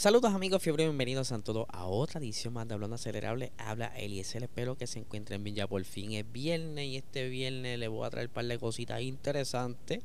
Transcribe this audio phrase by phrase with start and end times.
[0.00, 3.52] Saludos amigos fiebre, bienvenidos a todos a otra edición más de Hablando Acelerable.
[3.58, 7.78] Habla Eliezer, espero que se encuentren bien ya por fin es viernes y este viernes
[7.78, 10.00] les voy a traer un par de cositas interesantes.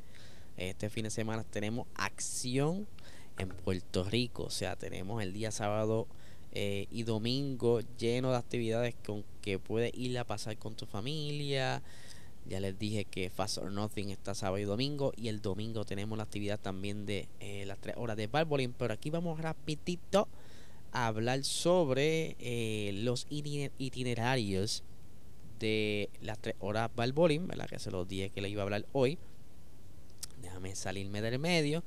[0.58, 2.86] Este fin de semana tenemos acción
[3.38, 6.06] en Puerto Rico, o sea, tenemos el día sábado
[6.52, 11.82] eh, y domingo lleno de actividades con que puedes ir a pasar con tu familia,
[12.48, 15.12] ya les dije que Fast or Nothing está sábado y domingo.
[15.16, 18.72] Y el domingo tenemos la actividad también de eh, las 3 horas de Barbolín.
[18.78, 20.28] Pero aquí vamos rapidito
[20.92, 24.84] a hablar sobre eh, los itinerarios
[25.58, 27.48] de las 3 horas Barbolín.
[27.48, 27.68] ¿Verdad?
[27.68, 29.18] Que se los dije que le iba a hablar hoy.
[30.40, 31.82] Déjame salirme del medio.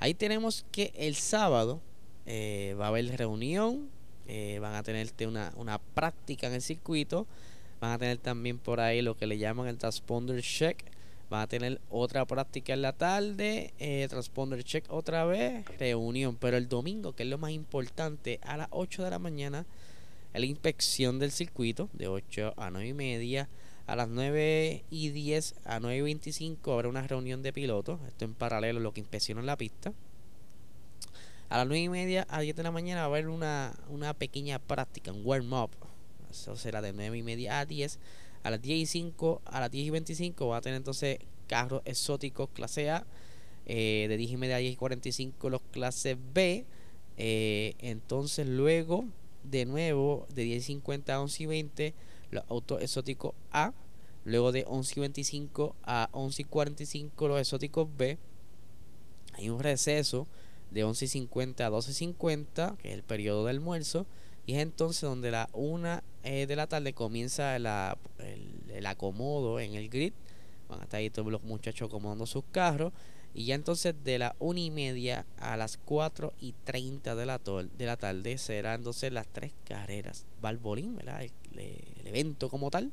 [0.00, 1.80] Ahí tenemos que el sábado
[2.26, 3.88] eh, va a haber reunión.
[4.60, 7.26] van a tenerte una, una práctica en el circuito
[7.80, 10.84] Van a tener también por ahí lo que le llaman el transponder check.
[11.30, 16.36] Van a tener otra práctica en la tarde, eh, transponder check otra vez, reunión.
[16.36, 19.66] Pero el domingo, que es lo más importante, a las 8 de la mañana,
[20.32, 23.48] la inspección del circuito, de 8 a 9 y media.
[23.86, 28.00] A las 9 y 10 a 9 y 25 habrá una reunión de pilotos.
[28.06, 29.92] Esto en paralelo a lo que inspeccionan la pista.
[31.48, 34.12] A las 9 y media a 10 de la mañana va a haber una, una
[34.12, 35.70] pequeña práctica, un warm-up
[36.30, 37.98] eso será de 9 y media a 10.
[38.42, 41.82] A las 10 y 5, a las 10 y 25 va a tener entonces carros
[41.84, 43.06] exóticos clase A.
[43.66, 46.64] Eh, de 10 y media a 10 y 45 los clases B.
[47.16, 49.04] Eh, entonces luego,
[49.44, 51.94] de nuevo, de 10 y 50 a 11 y 20,
[52.30, 53.72] los autos exóticos A.
[54.24, 58.18] Luego de 11 y 25 a 11 y 45 los exóticos B.
[59.34, 60.26] Hay un receso
[60.70, 64.06] de 11 y 50 a 12 y 50, que es el periodo de almuerzo.
[64.48, 67.66] Y es entonces donde la una eh, de la tarde comienza el,
[68.86, 70.14] acomodo en el grid.
[70.70, 72.94] Van a estar ahí todos los muchachos acomodando sus carros.
[73.34, 77.38] Y ya entonces de la una y media a las 4 y 30 de la,
[77.38, 80.24] de la tarde serán entonces las tres carreras.
[80.40, 81.24] Balbolín, ¿verdad?
[81.24, 82.90] El, evento como tal.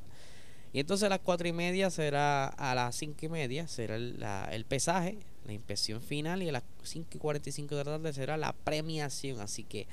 [0.74, 4.22] Y entonces a las 4 y media será a las 5 y media será el,
[4.50, 6.42] el pesaje, la inspección final.
[6.42, 9.40] Y a las 5 y 45 de la tarde será la premiación.
[9.40, 9.86] Así que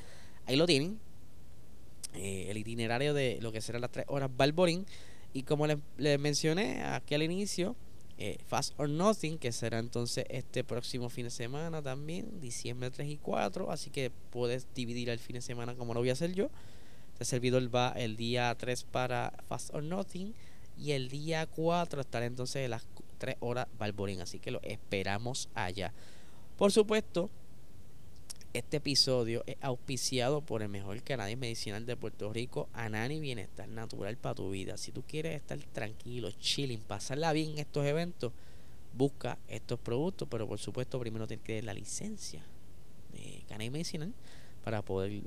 [0.45, 0.99] ahí lo tienen
[2.15, 4.85] eh, el itinerario de lo que serán las tres horas Balborín.
[5.33, 5.77] Y como les,
[6.19, 7.75] mencioné aquí al inicio,
[8.17, 13.09] eh, Fast or Nothing, que será entonces este próximo fin de semana también, diciembre 3
[13.09, 13.71] y 4.
[13.71, 16.49] Así que puedes dividir el fin de semana como lo voy a hacer yo.
[17.13, 20.33] Este servidor va el día 3 para Fast or Nothing.
[20.77, 22.85] Y el día 4 estará entonces las
[23.17, 24.21] 3 horas Balborín.
[24.21, 25.93] Así que lo esperamos allá.
[26.57, 27.31] Por supuesto,
[28.53, 34.15] este episodio es auspiciado por el mejor canal medicinal de Puerto Rico, Anani Bienestar Natural
[34.17, 34.77] para tu vida.
[34.77, 38.31] Si tú quieres estar tranquilo, chilling, pasarla bien en estos eventos,
[38.95, 42.43] busca estos productos, pero por supuesto primero tienes que tener la licencia
[43.11, 44.13] de Canal Medicinal
[44.63, 45.23] para poder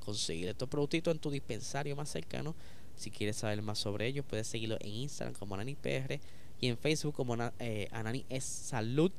[0.00, 2.54] conseguir estos productitos en tu dispensario más cercano.
[2.96, 6.20] Si quieres saber más sobre ellos, puedes seguirlo en Instagram como AnaniPR
[6.58, 9.12] y en Facebook como eh, Anani es Salud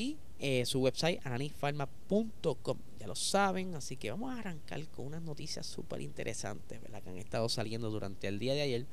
[0.00, 2.78] y eh, su website ananifarma.com.
[2.98, 7.18] Ya lo saben, así que vamos a arrancar con unas noticias súper interesantes que han
[7.18, 8.86] estado saliendo durante el día de ayer.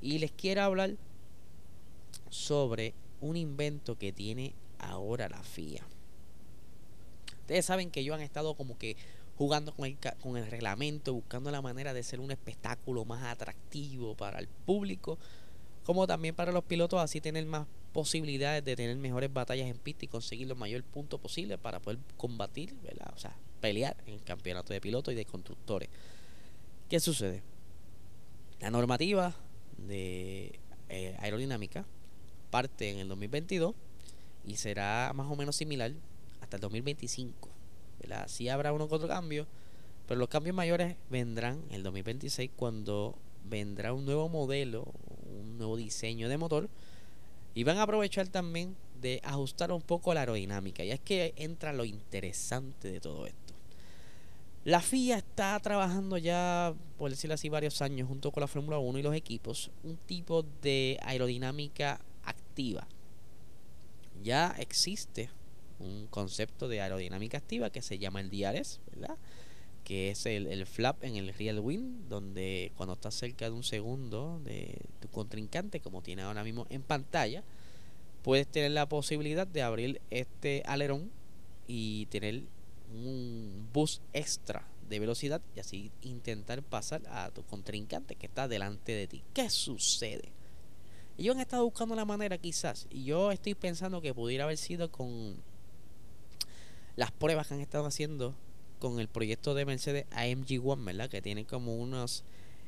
[0.00, 0.96] Y les quiero hablar
[2.30, 5.86] sobre un invento que tiene ahora la FIA.
[7.40, 8.96] Ustedes saben que ellos han estado como que
[9.36, 14.16] jugando con el, con el reglamento, buscando la manera de ser un espectáculo más atractivo
[14.16, 15.18] para el público,
[15.88, 20.04] como también para los pilotos, así tener más posibilidades de tener mejores batallas en pista
[20.04, 22.74] y conseguir los mayores puntos posibles para poder combatir.
[23.16, 25.88] O sea, pelear en el campeonato de pilotos y de constructores.
[26.90, 27.42] ¿Qué sucede?
[28.60, 29.34] La normativa
[29.78, 31.86] de eh, aerodinámica
[32.50, 33.74] parte en el 2022
[34.46, 35.94] y será más o menos similar
[36.42, 37.48] hasta el 2025.
[38.00, 38.28] ¿verdad?
[38.28, 39.46] Sí habrá uno que otro cambio,
[40.06, 43.16] pero los cambios mayores vendrán en el 2026 cuando
[43.48, 44.92] vendrá un nuevo modelo,
[45.28, 46.68] un nuevo diseño de motor
[47.54, 50.84] y van a aprovechar también de ajustar un poco la aerodinámica.
[50.84, 53.54] Y es que entra lo interesante de todo esto.
[54.64, 58.98] La FIA está trabajando ya, por decirlo así, varios años junto con la Fórmula 1
[58.98, 62.86] y los equipos, un tipo de aerodinámica activa.
[64.22, 65.30] Ya existe
[65.78, 69.16] un concepto de aerodinámica activa que se llama el DRS, ¿verdad?
[69.88, 73.64] Que es el, el flap en el real wing, donde cuando estás cerca de un
[73.64, 77.42] segundo de tu contrincante, como tiene ahora mismo en pantalla,
[78.22, 81.10] puedes tener la posibilidad de abrir este alerón
[81.66, 82.42] y tener
[82.92, 88.92] un boost extra de velocidad y así intentar pasar a tu contrincante que está delante
[88.92, 89.22] de ti.
[89.32, 90.32] ¿Qué sucede?
[91.16, 94.90] Ellos han estado buscando la manera quizás, y yo estoy pensando que pudiera haber sido
[94.90, 95.36] con
[96.94, 98.34] las pruebas que han estado haciendo
[98.78, 101.10] con el proyecto de Mercedes AMG One, ¿verdad?
[101.10, 102.24] Que tiene como unas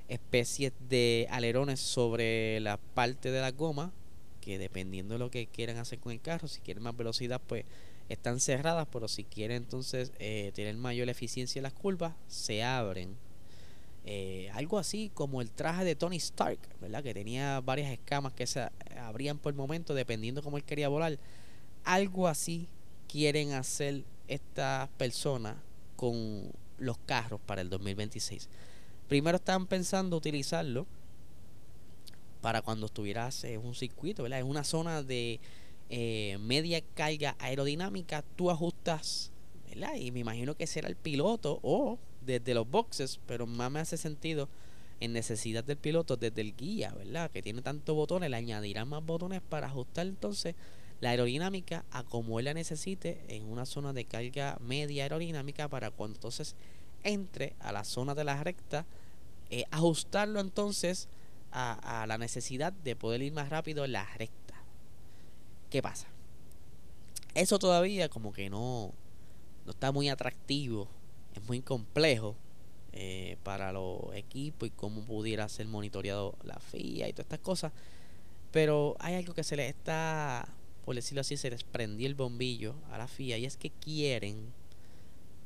[0.08, 3.92] especies de alerones sobre la parte de la goma,
[4.40, 7.64] que dependiendo de lo que quieran hacer con el carro, si quieren más velocidad, pues
[8.08, 13.16] están cerradas, pero si quieren entonces eh, tener mayor eficiencia en las curvas, se abren.
[14.04, 17.02] Eh, algo así como el traje de Tony Stark, ¿verdad?
[17.02, 18.68] Que tenía varias escamas que se
[18.98, 21.18] abrían por el momento dependiendo cómo él quería volar.
[21.84, 22.66] Algo así
[23.06, 25.56] quieren hacer estas personas
[26.00, 28.48] con los carros para el 2026.
[29.06, 30.86] Primero estaban pensando utilizarlo
[32.40, 34.38] para cuando estuvieras en un circuito, ¿verdad?
[34.38, 35.40] En una zona de
[35.90, 39.30] eh, media carga aerodinámica, tú ajustas,
[39.68, 39.94] ¿verdad?
[39.96, 43.98] Y me imagino que será el piloto o desde los boxes, pero más me hace
[43.98, 44.48] sentido
[45.00, 47.30] en necesidad del piloto desde el guía, ¿verdad?
[47.30, 50.54] Que tiene tantos botones, le añadirán más botones para ajustar entonces
[51.00, 55.90] la aerodinámica a como él la necesite en una zona de carga media aerodinámica para
[55.90, 56.54] cuando entonces
[57.02, 58.86] entre a la zona de la recta,
[59.50, 61.08] eh, ajustarlo entonces
[61.52, 64.54] a, la necesidad de poder ir más rápido en la recta.
[65.70, 66.06] ¿Qué pasa?
[67.34, 68.92] Eso todavía como que no,
[69.64, 70.88] no está muy atractivo,
[71.34, 72.36] es muy complejo
[72.92, 77.72] eh, para los equipos y cómo pudiera ser monitoreado la FIA y todas estas cosas.
[78.50, 80.48] Pero hay algo que se le está,
[80.84, 84.52] por decirlo así, se les prendió el bombillo a la FIA y es que quieren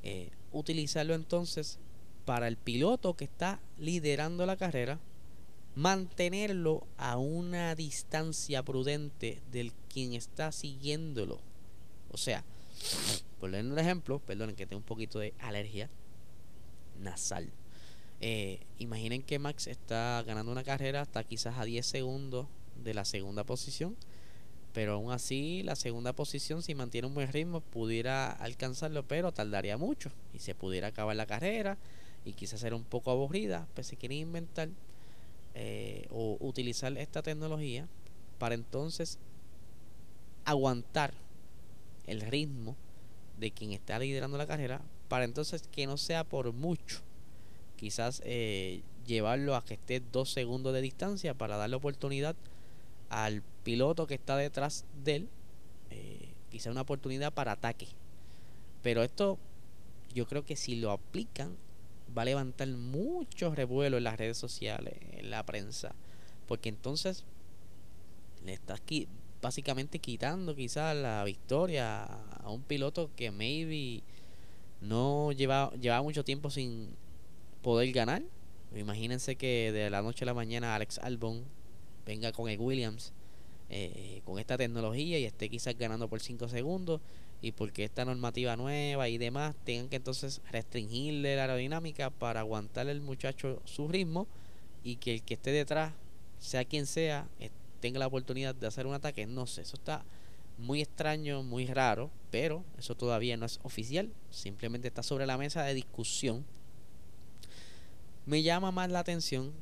[0.03, 1.79] eh, utilizarlo entonces
[2.25, 4.99] para el piloto que está liderando la carrera
[5.75, 11.41] mantenerlo a una distancia prudente del quien está siguiéndolo.
[12.13, 12.45] O sea,
[13.41, 15.91] por leer un ejemplo, perdonen que tengo un poquito de alergia
[17.01, 17.51] nasal.
[18.21, 22.47] Eh, imaginen que Max está ganando una carrera hasta quizás a 10 segundos
[22.83, 23.97] de la segunda posición,
[24.75, 29.79] pero aún así la segunda posición si mantiene un buen ritmo pudiera alcanzarlo, pero tardaría
[29.79, 31.79] mucho y se pudiera acabar la carrera
[32.25, 34.69] y quizás ser un poco aburrida, pues se quiere inventar
[35.55, 37.87] eh, o utilizar esta tecnología
[38.38, 39.19] para entonces
[40.44, 41.15] aguantar
[42.09, 42.76] el ritmo
[43.38, 47.00] de quien está liderando la carrera para entonces que no sea por mucho
[47.76, 52.35] quizás eh, llevarlo a que esté dos segundos de distancia para darle oportunidad
[53.09, 55.28] al piloto que está detrás de él
[55.90, 57.88] eh, quizás una oportunidad para ataque
[58.82, 59.38] pero esto
[60.14, 61.56] yo creo que si lo aplican
[62.16, 65.94] va a levantar mucho revuelo en las redes sociales, en la prensa,
[66.46, 67.25] porque entonces
[68.44, 68.81] le estás
[69.43, 74.02] básicamente quitando quizás la victoria a un piloto que maybe
[74.81, 76.90] no lleva, llevaba mucho tiempo sin
[77.62, 78.22] poder ganar.
[78.75, 81.44] Imagínense que de la noche a la mañana Alex Albon
[82.06, 83.12] venga con el Williams
[83.70, 87.00] eh, con esta tecnología y esté quizás ganando por 5 segundos
[87.40, 92.92] y porque esta normativa nueva y demás tengan que entonces restringirle la aerodinámica para aguantarle
[92.92, 94.26] al muchacho su ritmo
[94.83, 95.92] y que el que esté detrás,
[96.38, 99.26] sea quien sea, eh, tenga la oportunidad de hacer un ataque.
[99.26, 100.04] No sé, eso está
[100.59, 105.62] muy extraño, muy raro, pero eso todavía no es oficial, simplemente está sobre la mesa
[105.64, 106.44] de discusión.
[108.26, 109.52] Me llama más la atención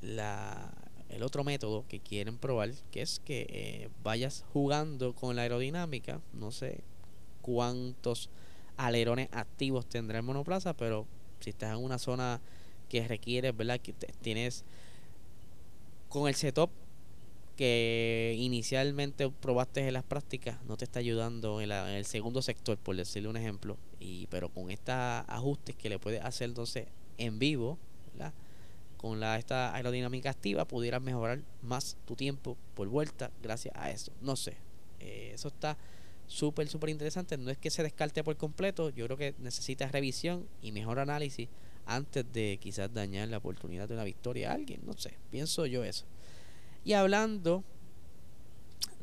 [0.00, 0.72] la,
[1.14, 6.20] el otro método que quieren probar, que es que eh, vayas jugando con la aerodinámica,
[6.32, 6.80] no sé,
[7.40, 8.30] cuántos
[8.76, 11.06] alerones activos tendrá el monoplaza, pero
[11.40, 12.40] si estás en una zona
[12.88, 13.80] que requiere, ¿verdad?
[13.80, 14.64] Que tienes
[16.08, 16.70] con el setup
[17.56, 22.96] que inicialmente probaste en las prácticas, no te está ayudando en, el segundo sector, por
[22.96, 27.78] decirle un ejemplo, y pero con estos ajustes que le puedes hacer entonces en vivo,
[29.04, 34.12] con la esta aerodinámica activa pudieras mejorar más tu tiempo por vuelta gracias a eso.
[34.22, 34.56] No sé,
[34.98, 35.76] eh, eso está
[36.26, 37.36] súper, súper interesante.
[37.36, 41.50] No es que se descarte por completo, yo creo que necesita revisión y mejor análisis
[41.84, 44.80] antes de quizás dañar la oportunidad de una victoria a alguien.
[44.86, 46.06] No sé, pienso yo eso.
[46.82, 47.62] Y hablando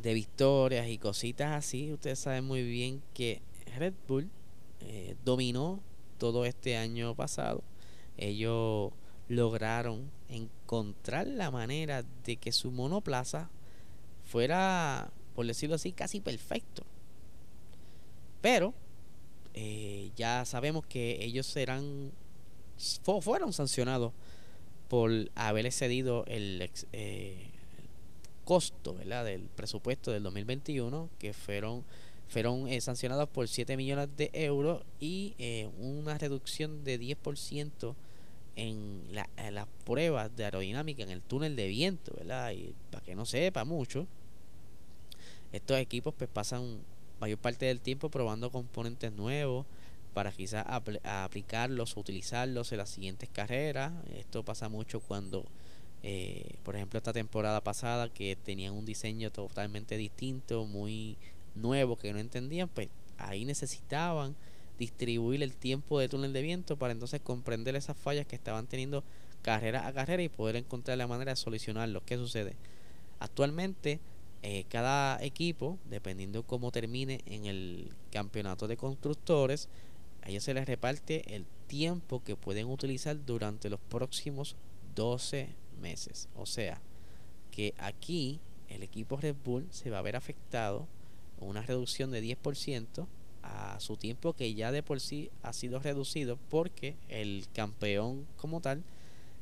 [0.01, 3.43] de victorias y cositas así, ustedes saben muy bien que
[3.77, 4.31] Red Bull
[4.79, 5.79] eh, dominó
[6.17, 7.61] todo este año pasado.
[8.17, 8.93] Ellos
[9.31, 13.49] lograron encontrar la manera de que su monoplaza
[14.25, 16.83] fuera, por decirlo así, casi perfecto.
[18.41, 18.73] pero
[19.53, 22.11] eh, ya sabemos que ellos serán
[23.21, 24.13] fueron sancionados
[24.87, 27.51] por haber excedido el eh,
[28.43, 29.25] costo ¿verdad?
[29.25, 31.83] del presupuesto del 2021 que fueron
[32.27, 37.93] fueron eh, sancionados por 7 millones de euros y eh, una reducción de 10%
[38.55, 42.51] en, la, en las pruebas de aerodinámica en el túnel de viento, ¿verdad?
[42.51, 44.07] Y para que no sepa mucho,
[45.51, 46.79] estos equipos pues pasan
[47.19, 49.65] mayor parte del tiempo probando componentes nuevos
[50.13, 50.65] para quizás
[51.03, 53.93] aplicarlos o utilizarlos en las siguientes carreras.
[54.15, 55.45] Esto pasa mucho cuando,
[56.03, 61.17] eh, por ejemplo, esta temporada pasada que tenían un diseño totalmente distinto, muy
[61.55, 64.35] nuevos que no entendían, pues ahí necesitaban
[64.81, 69.03] distribuir el tiempo de túnel de viento para entonces comprender esas fallas que estaban teniendo
[69.43, 72.03] carrera a carrera y poder encontrar la manera de solucionarlo.
[72.03, 72.55] ¿Qué sucede?
[73.19, 73.99] Actualmente
[74.41, 79.69] eh, cada equipo, dependiendo cómo termine en el campeonato de constructores,
[80.23, 84.55] a ellos se les reparte el tiempo que pueden utilizar durante los próximos
[84.95, 86.27] 12 meses.
[86.35, 86.81] O sea,
[87.51, 90.87] que aquí el equipo Red Bull se va a ver afectado
[91.39, 93.05] una reducción de 10%
[93.43, 98.61] a su tiempo que ya de por sí ha sido reducido porque el campeón como
[98.61, 98.83] tal,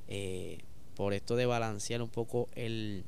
[0.08, 0.60] eh,
[0.96, 3.04] por esto de balancear un poco el,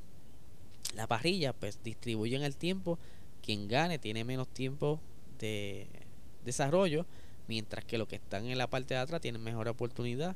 [0.96, 2.98] la parrilla, pues distribuyen el tiempo.
[3.44, 5.00] Quien gane tiene menos tiempo
[5.40, 5.88] de
[6.46, 7.06] desarrollo,
[7.48, 10.36] mientras que los que están en la parte de atrás tienen mejor oportunidad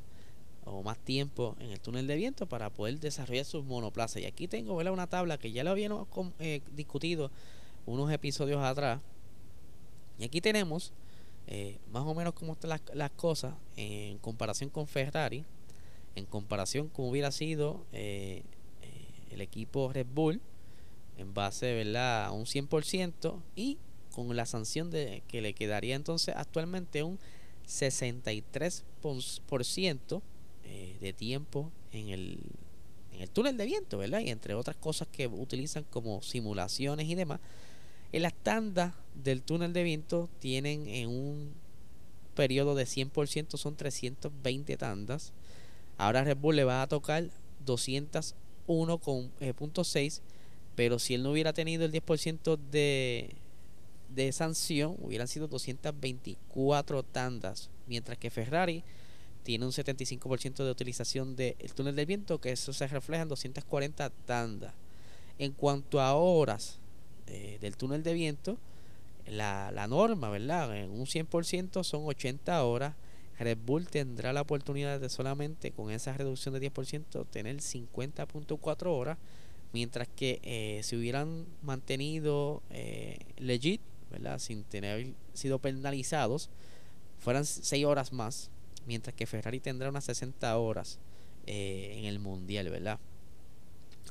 [0.66, 4.24] o más tiempo en el túnel de viento para poder desarrollar sus monoplazas.
[4.24, 6.08] Y aquí tengo una tabla que ya lo habíamos
[6.40, 7.32] eh, discutido
[7.86, 9.00] unos episodios atrás.
[10.18, 10.94] Y aquí tenemos
[11.48, 15.46] eh, más o menos cómo están las, cosas en comparación con Ferrari,
[16.16, 18.44] en comparación con hubiera sido eh,
[18.82, 20.42] eh, el equipo Red Bull
[21.18, 22.26] en base ¿verdad?
[22.26, 23.78] a un 100% y
[24.12, 27.20] con la sanción de que le quedaría entonces actualmente un
[27.68, 30.22] 63%
[31.00, 32.40] de tiempo en el,
[33.14, 34.20] en el túnel de viento, ¿verdad?
[34.20, 37.40] Y entre otras cosas que utilizan como simulaciones y demás,
[38.12, 41.54] en las tandas del túnel de viento tienen en un
[42.36, 45.34] periodo de 100% son 320 tandas.
[45.98, 47.32] Ahora Red Bull le va a tocar
[47.66, 49.54] 201.6, eh,
[50.76, 53.34] pero si él no hubiera tenido el 10% de,
[54.14, 58.84] de sanción, hubieran sido 224 tandas, mientras que Ferrari
[59.44, 64.10] tiene un 75% de utilización del túnel de viento, que eso se refleja en 240
[64.26, 64.74] tandas.
[65.38, 66.80] En cuanto a horas,
[67.28, 68.58] eh, del túnel de viento,
[69.28, 70.76] la, la norma, ¿verdad?
[70.78, 72.96] En un 100% son 80 horas.
[73.38, 79.18] Red Bull tendrá la oportunidad de solamente con esa reducción de 10% tener 50.4 horas,
[79.74, 84.40] mientras que eh, si hubieran mantenido eh, legit, ¿verdad?
[84.40, 86.50] Sin tener sido penalizados,
[87.20, 88.52] fueran 6 horas más,
[88.86, 91.00] mientras que Ferrari tendrá unas 60 horas
[91.48, 93.00] en el mundial, ¿verdad?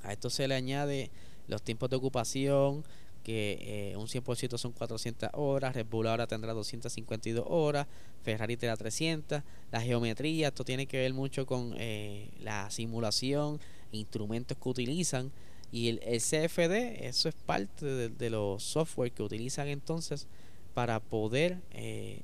[0.04, 1.10] A esto se le añade
[1.48, 2.84] los tiempos de ocupación,
[3.24, 7.88] que eh, un 100% son 400 horas, Red Bull ahora tendrá 252 horas,
[8.22, 13.58] Ferrari tendrá 300, la geometría, esto tiene que ver mucho con eh, la simulación,
[13.90, 15.32] instrumentos que utilizan
[15.72, 20.28] y el, CFD, eso es parte de, los software que utilizan entonces
[20.74, 22.20] para poder eh,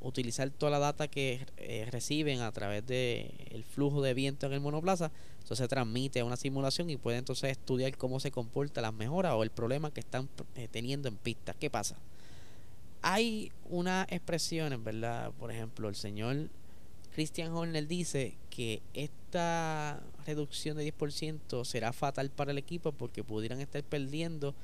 [0.00, 1.44] utilizar toda la data que
[1.90, 5.10] reciben a través del el flujo de viento en el monoplaza
[5.48, 9.32] entonces se transmite a una simulación y puede entonces estudiar cómo se comporta las mejoras
[9.32, 11.54] o el problema que están eh, teniendo en pista.
[11.54, 11.96] ¿Qué pasa?
[13.00, 16.50] Hay una expresión, en verdad, por ejemplo, el señor
[17.14, 23.62] Christian Horner dice que esta reducción de 10% será fatal para el equipo porque pudieran
[23.62, 24.54] estar perdiendo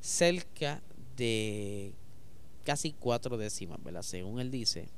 [0.00, 0.82] cerca
[1.16, 1.94] de
[2.62, 4.02] casi cuatro décimas, ¿verdad?
[4.02, 4.88] Según él dice,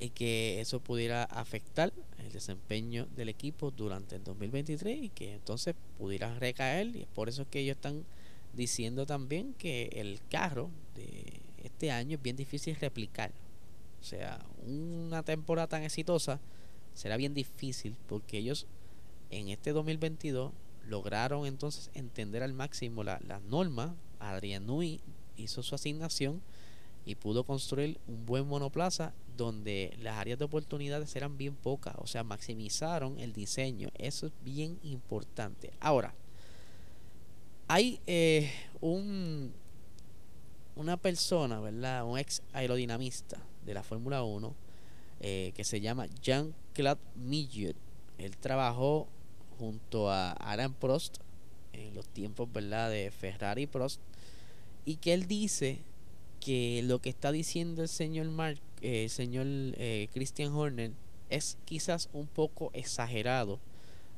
[0.00, 5.74] y que eso pudiera afectar el desempeño del equipo durante el 2023 y que entonces
[5.98, 6.94] pudiera recaer.
[6.94, 8.04] Y es por eso que ellos están
[8.54, 13.32] diciendo también que el carro de este año es bien difícil replicar.
[14.00, 16.40] O sea una temporada tan exitosa
[16.94, 18.66] será bien difícil porque ellos
[19.30, 20.52] en este 2022
[20.86, 25.00] lograron entonces entender al máximo las la normas Adrian Nui
[25.38, 26.42] hizo su asignación
[27.04, 32.06] y pudo construir un buen monoplaza donde las áreas de oportunidades eran bien pocas, o
[32.06, 33.88] sea, maximizaron el diseño.
[33.94, 35.72] Eso es bien importante.
[35.80, 36.14] Ahora,
[37.68, 39.52] hay eh, un
[40.78, 42.04] una persona, ¿verdad?
[42.04, 44.54] Un ex aerodinamista de la Fórmula 1
[45.20, 47.74] eh, que se llama Jean-Claude Millet.
[48.18, 49.08] Él trabajó
[49.58, 51.18] junto a Aaron Prost
[51.72, 52.90] en los tiempos, ¿verdad?
[52.90, 54.00] De Ferrari Prost
[54.88, 55.80] y que él dice
[56.40, 60.92] que lo que está diciendo el señor Mark, eh, el señor eh, Christian Horner
[61.28, 63.60] es quizás un poco exagerado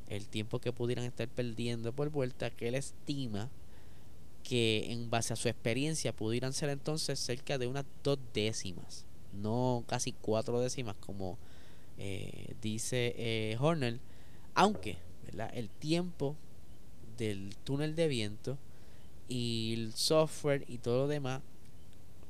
[0.08, 3.50] el tiempo que pudieran estar perdiendo por vuelta, que él estima
[4.44, 9.82] que en base a su experiencia pudieran ser entonces cerca de unas dos décimas, no
[9.88, 11.36] casi cuatro décimas como
[11.98, 13.98] eh, dice eh, Horner,
[14.54, 14.98] aunque
[15.52, 16.36] el tiempo
[17.18, 18.56] del túnel de viento
[19.30, 21.40] y el software y todo lo demás,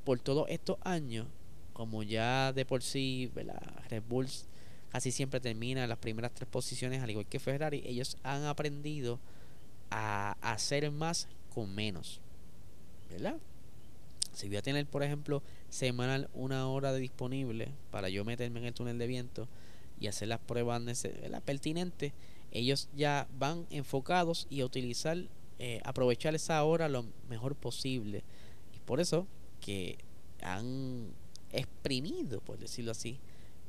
[0.04, 1.26] por todos estos años,
[1.72, 3.32] como ya de por sí
[3.88, 4.46] Red Bulls
[4.90, 9.18] casi siempre termina en las primeras tres posiciones, al igual que Ferrari, ellos han aprendido
[9.90, 12.20] a hacer más con menos.
[13.08, 13.36] ¿Verdad?
[14.32, 18.66] Si voy a tener, por ejemplo, semanal una hora de disponible para yo meterme en
[18.66, 19.48] el túnel de viento
[19.98, 20.82] y hacer las pruebas
[21.44, 22.12] pertinentes,
[22.52, 25.18] ellos ya van enfocados y a utilizar,
[25.62, 28.24] eh, aprovechar esa hora lo mejor posible.
[28.74, 29.26] Y por eso
[29.60, 29.98] que
[30.40, 31.08] han
[31.52, 33.18] exprimido, por decirlo así,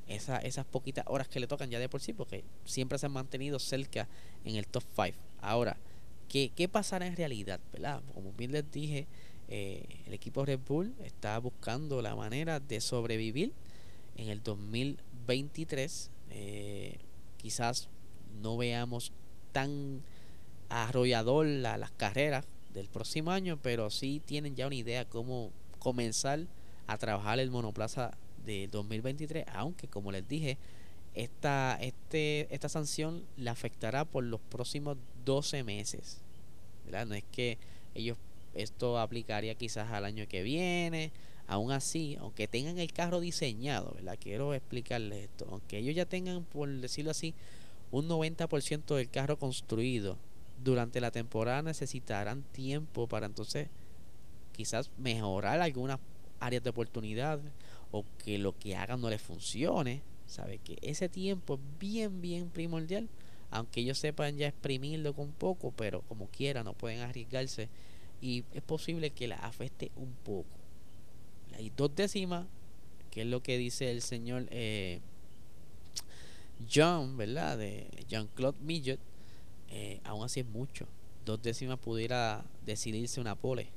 [0.07, 3.11] esa, esas poquitas horas que le tocan ya de por sí, porque siempre se han
[3.11, 4.07] mantenido cerca
[4.45, 5.17] en el top 5.
[5.41, 5.75] Ahora,
[6.29, 7.59] ¿qué, ¿qué pasará en realidad?
[7.73, 8.01] ¿verdad?
[8.13, 9.05] Como bien les dije,
[9.49, 13.51] eh, el equipo Red Bull está buscando la manera de sobrevivir
[14.15, 16.09] en el 2023.
[16.29, 16.99] Eh,
[17.35, 17.89] quizás
[18.41, 19.11] no veamos
[19.51, 20.03] tan
[20.71, 26.47] arrollador las carreras del próximo año, pero sí tienen ya una idea cómo comenzar
[26.87, 28.11] a trabajar el monoplaza
[28.45, 30.57] de 2023, aunque como les dije,
[31.13, 36.21] esta, este, esta sanción le afectará por los próximos 12 meses.
[36.89, 37.57] No es que
[37.93, 38.17] ellos
[38.53, 41.11] esto aplicaría quizás al año que viene.
[41.47, 44.17] Aún así, aunque tengan el carro diseñado, ¿verdad?
[44.19, 45.47] Quiero explicarles esto.
[45.51, 47.33] Aunque ellos ya tengan, por decirlo así,
[47.91, 50.17] un 90% del carro construido,
[50.63, 53.69] durante la temporada necesitarán tiempo para entonces
[54.51, 55.99] quizás mejorar algunas
[56.39, 57.39] áreas de oportunidad
[57.91, 62.49] o que lo que hagan no les funcione, sabe que ese tiempo es bien, bien
[62.49, 63.09] primordial,
[63.49, 67.69] aunque ellos sepan ya exprimirlo con poco, pero como quiera no pueden arriesgarse
[68.21, 70.57] y es posible que la afecte un poco.
[71.55, 72.45] Hay dos décimas,
[73.09, 75.01] que es lo que dice el señor eh,
[76.71, 77.57] John, ¿verdad?
[77.57, 78.99] De Jean-Claude Millet,
[79.71, 80.87] eh, aún así es mucho.
[81.25, 83.69] Dos décimas pudiera decidirse una pole.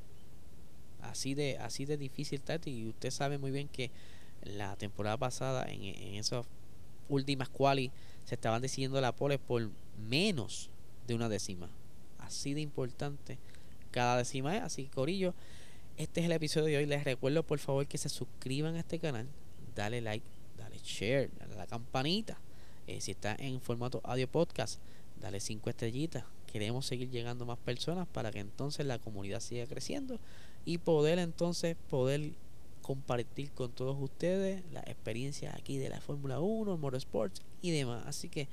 [1.00, 3.90] Así de así de difícil Tati y usted sabe muy bien que
[4.42, 6.46] la temporada pasada en, en esas
[7.09, 7.92] últimas quali
[8.24, 9.70] se estaban decidiendo la pole por
[10.09, 10.70] menos
[11.07, 11.70] de una décima.
[12.18, 13.38] Así de importante
[13.90, 14.62] cada décima es.
[14.62, 15.35] Así Corillo
[15.96, 16.87] este es el episodio de hoy.
[16.87, 19.28] Les recuerdo por favor que se suscriban a este canal.
[19.76, 20.26] Dale like
[20.59, 22.38] dale share dale a la campanita
[22.87, 24.80] eh, si está en formato audio podcast
[25.20, 26.24] dale cinco estrellitas
[26.55, 30.20] queremos seguir llegando más personas para que entonces la comunidad siga creciendo
[30.64, 32.31] y poder entonces poder
[32.81, 38.05] compartir con todos ustedes la experiencia aquí de la Fórmula 1, Motorsports y demás.
[38.07, 38.46] Así que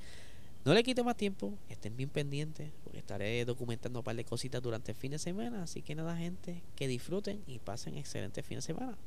[0.65, 4.63] no le quite más tiempo, estén bien pendientes, porque estaré documentando un par de cositas
[4.63, 5.61] durante el fin de semana.
[5.61, 8.97] Así que nada, gente, que disfruten y pasen excelente fin de semana.